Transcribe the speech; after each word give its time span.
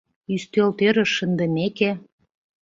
Ӱстелтӧрыш 0.33 1.09
шындымеке 1.17 1.91